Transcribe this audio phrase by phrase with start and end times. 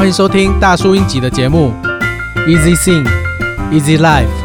[0.00, 1.74] 欢迎收听大叔英吉的节目
[2.48, 3.06] ，Easy Sing,
[3.70, 4.39] Easy Life。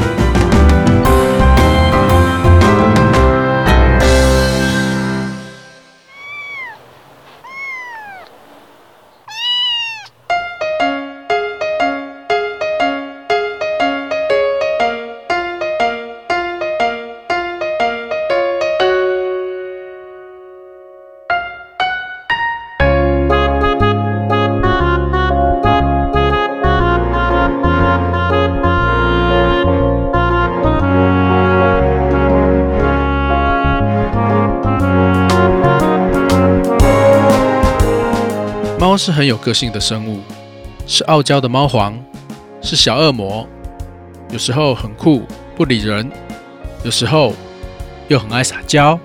[38.96, 40.20] 猫是很有个性的生物，
[40.86, 42.02] 是傲娇的猫皇，
[42.62, 43.46] 是小恶魔，
[44.30, 45.22] 有时候很酷
[45.54, 46.10] 不理人，
[46.82, 47.34] 有时候
[48.08, 48.98] 又很爱撒娇，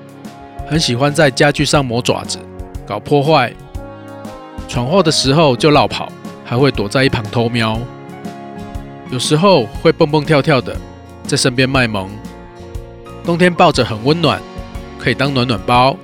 [0.65, 2.39] 很喜欢在家具上磨爪子，
[2.87, 3.51] 搞破坏，
[4.69, 6.09] 闯祸的时候就落跑，
[6.45, 7.77] 还会躲在一旁偷瞄，
[9.11, 10.73] 有时候会蹦蹦跳跳的
[11.27, 12.09] 在身边卖萌，
[13.25, 14.39] 冬天抱着很温暖，
[14.97, 15.97] 可以当暖暖包，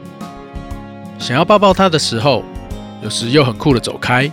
[1.18, 2.44] 想要抱抱它的时候。
[3.08, 4.30] 有时又很酷的走开，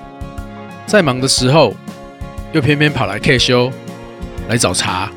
[0.85, 1.73] 在忙的时候
[2.51, 3.71] 又偏偏跑来 K 修
[4.49, 5.09] 来找茬。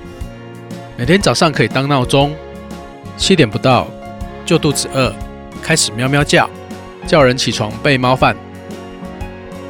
[0.95, 2.35] 每天早上可以当闹钟，
[3.17, 3.87] 七点不到
[4.45, 5.11] 就肚子饿，
[5.59, 6.47] 开始喵喵叫，
[7.07, 8.35] 叫人起床备猫饭。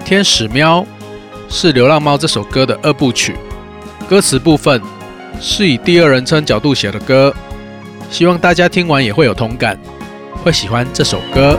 [0.03, 0.85] 天使喵
[1.47, 3.37] 是《流浪猫》这首歌的二部曲，
[4.09, 4.81] 歌词部分
[5.39, 7.33] 是以第二人称角度写的歌，
[8.11, 9.79] 希望大家听完也会有同感，
[10.43, 11.57] 会喜欢这首歌。